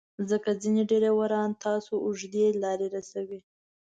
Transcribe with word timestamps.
ځکه 0.29 0.49
ځینې 0.61 0.81
ډریوران 0.89 1.49
تاسو 1.65 1.93
اوږدې 2.05 2.45
لارې 2.63 2.87
رسوي. 2.95 3.39